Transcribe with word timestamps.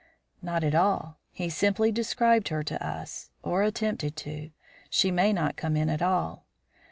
"Not 0.41 0.63
at 0.63 0.73
all; 0.73 1.19
he 1.31 1.47
simply 1.47 1.91
described 1.91 2.47
her 2.47 2.63
to 2.63 2.83
us; 2.83 3.29
or 3.43 3.61
attempted 3.61 4.15
to. 4.15 4.49
She 4.89 5.11
may 5.11 5.31
not 5.31 5.57
come 5.57 5.77
in 5.77 5.89
at 5.91 6.01
all." 6.01 6.47